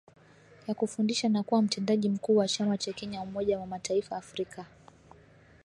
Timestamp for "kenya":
2.93-3.21